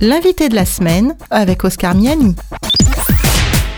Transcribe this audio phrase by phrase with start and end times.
[0.00, 2.36] L'invité de la semaine avec Oscar Miani.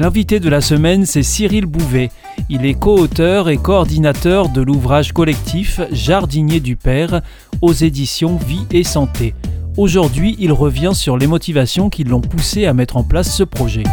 [0.00, 2.10] L'invité de la semaine, c'est Cyril Bouvet.
[2.48, 7.22] Il est co-auteur et coordinateur de l'ouvrage collectif Jardinier du Père
[7.62, 9.36] aux éditions Vie et Santé.
[9.76, 13.84] Aujourd'hui, il revient sur les motivations qui l'ont poussé à mettre en place ce projet.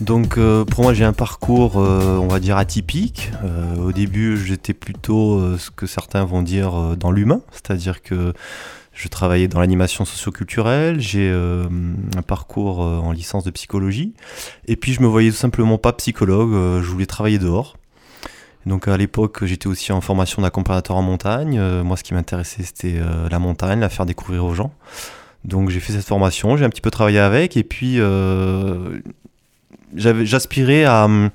[0.00, 3.30] Donc euh, pour moi j'ai un parcours euh, on va dire atypique.
[3.44, 8.32] Euh, au début j'étais plutôt ce que certains vont dire dans l'humain, c'est-à-dire que
[8.92, 14.14] je travaillais dans l'animation socioculturelle, j'ai un parcours en licence de psychologie,
[14.66, 16.52] et puis je me voyais tout simplement pas psychologue,
[16.82, 17.76] je voulais travailler dehors.
[18.66, 23.00] Donc à l'époque j'étais aussi en formation d'accompagnateur en montagne, moi ce qui m'intéressait c'était
[23.30, 24.72] la montagne, la faire découvrir aux gens.
[25.44, 27.98] Donc j'ai fait cette formation, j'ai un petit peu travaillé avec, et puis
[29.94, 31.30] j'aspirais à hum,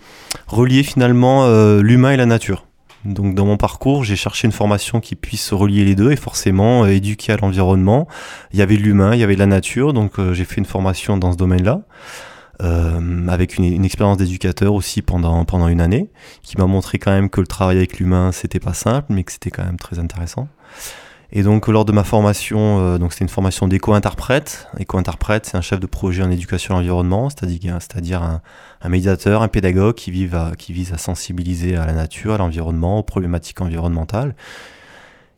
[0.48, 2.67] relier finalement euh, l'humain et la nature.
[3.08, 6.84] Donc dans mon parcours, j'ai cherché une formation qui puisse relier les deux et forcément
[6.84, 8.08] euh, éduquer à l'environnement.
[8.52, 11.18] Il y avait l'humain, il y avait la nature, donc euh, j'ai fait une formation
[11.18, 11.82] dans ce domaine-là.
[12.60, 16.10] avec une, expérience d'éducateur aussi pendant, pendant une année,
[16.42, 19.32] qui m'a montré quand même que le travail avec l'humain, c'était pas simple, mais que
[19.32, 20.48] c'était quand même très intéressant.
[21.32, 24.68] Et donc lors de ma formation, euh, donc c'était une formation d'éco-interprète.
[24.80, 29.96] Éco-interprète, c'est un chef de projet en éducation à l'environnement, c'est-à-dire, un, médiateur, un pédagogue
[29.96, 34.36] qui, vise à, sensibiliser à la nature, à l'environnement, aux problématiques environnementales.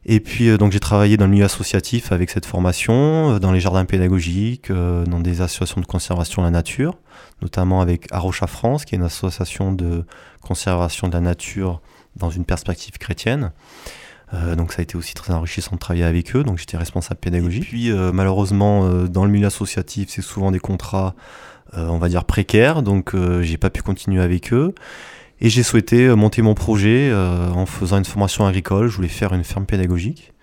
[0.06, 3.52] Et puis euh, donc j'ai travaillé dans le milieu associatif avec cette formation, euh, dans
[3.52, 6.98] les jardins pédagogiques, dans des associations de conservation de la nature,
[7.42, 10.06] notamment avec Arocha France, qui est une association de
[10.42, 11.82] conservation de la nature
[12.16, 13.52] dans une perspective chrétienne.
[14.34, 17.20] Euh, donc ça a été aussi très enrichissant de travailler avec eux, donc j'étais responsable
[17.20, 17.70] pédagogique.
[17.70, 21.16] puis euh, malheureusement, euh, dans le milieu associatif, c'est souvent des contrats,
[21.74, 24.74] on va dire, précaires, donc j'ai pas pu continuer avec eux.
[25.40, 29.44] Et j'ai souhaité monter mon projet en faisant une formation agricole, je voulais faire une
[29.44, 30.34] ferme pédagogique.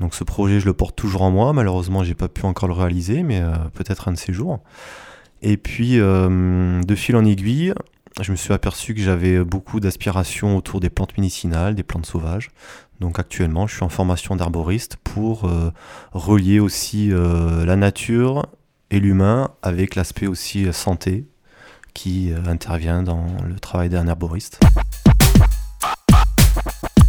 [0.00, 2.74] Donc ce projet, je le porte toujours en moi, malheureusement, j'ai pas pu encore le
[2.74, 3.42] réaliser, mais
[3.74, 4.60] peut-être un de ces jours.
[5.42, 7.74] Et puis, de fil en aiguille,
[8.20, 12.50] je me suis aperçu que j'avais beaucoup d'aspirations autour des plantes médicinales, des plantes sauvages.
[13.00, 15.72] Donc actuellement, je suis en formation d'arboriste pour euh,
[16.12, 18.46] relier aussi euh, la nature
[18.90, 21.26] et l'humain avec l'aspect aussi euh, santé
[21.94, 24.60] qui intervient dans le travail d'un arboriste.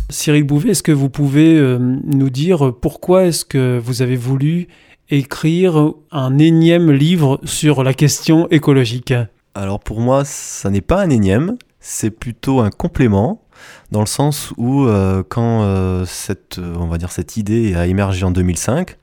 [0.10, 4.68] Cyril Bouvet, est-ce que vous pouvez nous dire pourquoi est-ce que vous avez voulu
[5.10, 9.14] écrire un énième livre sur la question écologique?
[9.56, 13.44] Alors pour moi, ça n'est pas un énième, c'est plutôt un complément
[13.92, 18.98] dans le sens où euh, quand euh, cette, euh, cette idée a émergé en 2005,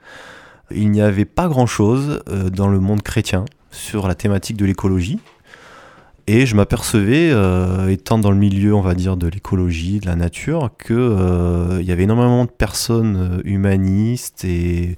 [0.73, 2.23] il n'y avait pas grand-chose
[2.53, 5.21] dans le monde chrétien sur la thématique de l'écologie.
[6.27, 7.33] Et je m'apercevais,
[7.91, 12.45] étant dans le milieu, on va de l'écologie, de la nature, qu'il y avait énormément
[12.45, 14.97] de personnes humanistes et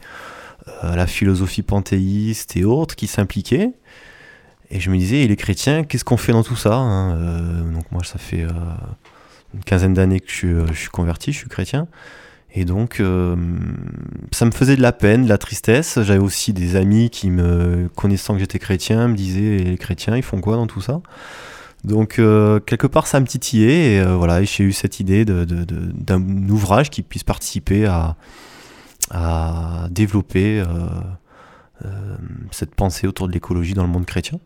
[0.82, 3.72] la philosophie panthéiste et autres qui s'impliquaient.
[4.72, 7.84] Et je me disais, et les chrétiens, qu'est-ce qu'on fait dans tout ça hein Donc
[7.92, 8.44] moi, ça fait
[9.54, 11.86] une quinzaine d'années que euh, je suis, converti, je suis chrétien.
[12.54, 13.34] Et donc, euh,
[14.30, 15.98] ça me faisait de la peine, de la tristesse.
[16.02, 20.22] J'avais aussi des amis qui, me connaissant que j'étais chrétien, me disaient les chrétiens, ils
[20.22, 21.00] font quoi dans tout ça?
[21.84, 23.94] Donc, euh, quelque part, ça me titillait.
[23.94, 28.16] Et voilà, j'ai eu cette idée d'un ouvrage qui puisse participer à
[29.90, 30.62] développer
[32.50, 34.38] cette pensée autour de l'écologie dans le monde chrétien.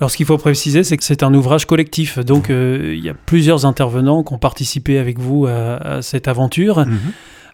[0.00, 2.18] Alors ce qu'il faut préciser, c'est que c'est un ouvrage collectif.
[2.18, 6.78] Donc euh, il y a plusieurs intervenants qui ont participé avec vous à, cette aventure.
[6.86, 6.98] Mhm.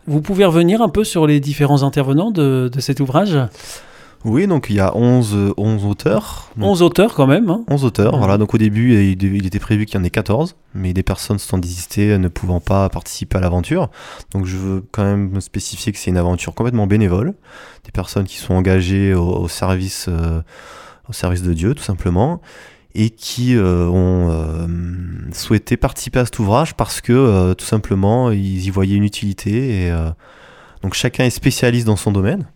[0.07, 3.37] Vous pouvez revenir un peu sur les différents intervenants de, cet ouvrage?
[4.25, 6.51] Oui, donc il y a 11, 11 auteurs.
[6.61, 7.51] 11 auteurs quand même.
[7.69, 7.87] 11 hein.
[7.87, 8.39] auteurs, voilà.
[8.39, 11.49] Donc au début, il, était prévu qu'il y en ait 14, mais des personnes se
[11.49, 13.91] sont désistées ne pouvant pas participer à l'aventure.
[14.31, 17.35] Donc je veux quand même spécifier que c'est une aventure complètement bénévole.
[17.85, 20.07] Des personnes qui sont engagées au, service...
[20.09, 20.43] Euh,
[21.09, 22.41] au service de Dieu tout simplement,
[22.99, 24.67] et qui euh, ont euh,
[25.33, 29.87] souhaité participer à cet ouvrage parce que euh, tout simplement ils y voyaient une utilité.
[29.87, 29.93] Et,
[30.83, 32.47] donc chacun est spécialiste dans son domaine.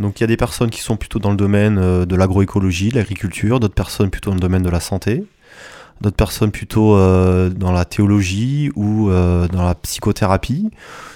[0.00, 2.96] Donc il y a des personnes qui sont plutôt dans le domaine de l'agroécologie, de
[2.96, 5.24] l'agriculture, d'autres personnes plutôt dans le domaine de la santé,
[6.00, 10.70] d'autres personnes plutôt dans la théologie ou dans la psychothérapie,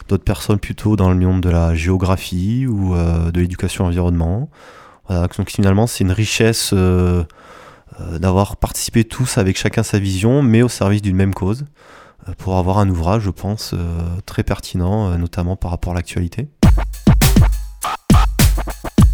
[0.09, 4.51] d'autres personnes plutôt dans le monde de la géographie ou de l'éducation environnement.
[5.09, 7.25] Voilà, donc finalement, c'est une richesse euh,
[8.01, 11.65] euh, d'avoir participé tous avec chacun sa vision, mais au service d'une même cause,
[12.29, 13.75] euh, pour avoir un ouvrage, je pense,
[14.25, 16.49] très pertinent, notamment par rapport à l'actualité.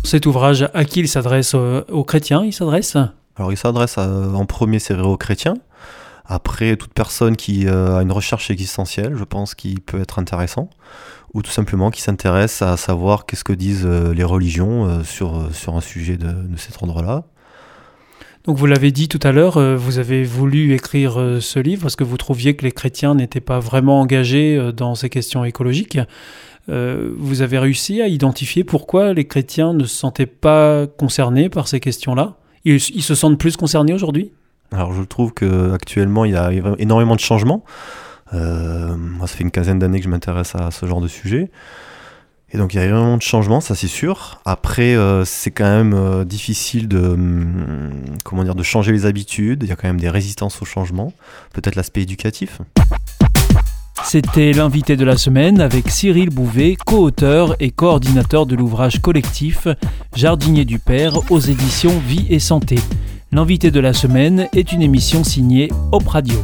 [0.04, 2.96] Cet ouvrage, à qui il s'adresse Aux chrétiens, il s'adresse?
[3.36, 5.54] Alors, il s'adresse en premier, c'est aux chrétiens.
[6.26, 10.70] Après, toute personne qui a une recherche existentielle, je pense qu'il peut être intéressant,
[11.34, 15.80] ou tout simplement qui s'intéresse à savoir qu'est-ce que disent les religions sur, sur un
[15.80, 17.24] sujet de, de cet ordre-là.
[18.44, 21.82] Donc vous l'avez dit tout à l'heure, euh, vous avez voulu écrire euh, ce livre
[21.82, 25.44] parce que vous trouviez que les chrétiens n'étaient pas vraiment engagés euh, dans ces questions
[25.44, 25.98] écologiques.
[26.68, 31.80] vous avez réussi à identifier pourquoi les chrétiens ne se sentaient pas concernés par ces
[31.80, 32.36] questions-là?
[32.64, 34.30] Ils, ils, se sentent plus concernés aujourd'hui?
[34.70, 37.64] Alors je trouve qu'actuellement il y a énormément de changements.
[38.32, 41.50] Moi ça fait une quinzaine d'années que je m'intéresse à ce genre de sujet.
[42.52, 44.40] Et donc il y a énormément de changements, ça c'est sûr.
[44.44, 47.92] Après, euh, c'est quand même euh, difficile de, hum,
[48.24, 49.62] comment dire, de changer les habitudes.
[49.62, 51.12] Il y a quand même des résistances au changement.
[51.52, 52.60] Peut-être l'aspect éducatif.
[54.02, 59.68] C'était l'invité de la semaine avec Cyril Bouvet, co-auteur et coordinateur de l'ouvrage collectif
[60.16, 62.76] Jardinier du Père aux éditions Vie et Santé.
[63.30, 66.42] L'invité de la semaine est une émission signée Op Radio.